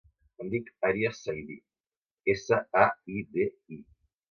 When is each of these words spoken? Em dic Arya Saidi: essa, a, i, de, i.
Em 0.43 0.47
dic 0.53 0.71
Arya 0.87 1.11
Saidi: 1.17 1.59
essa, 2.35 2.61
a, 2.87 2.89
i, 3.21 3.25
de, 3.39 3.49
i. 3.79 3.81